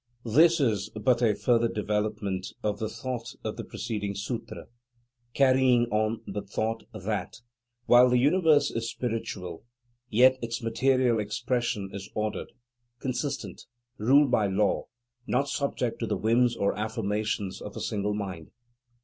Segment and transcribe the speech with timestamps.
[0.25, 4.65] This is but a further development of the thought of the preceding Sutra,
[5.35, 7.41] carrying on the thought that,
[7.85, 9.63] while the universe is spiritual,
[10.09, 12.51] yet its material expression is ordered,
[12.99, 13.65] consistent,
[13.99, 14.85] ruled by law,
[15.27, 18.49] not subject to the whims or affirmations of a single mind.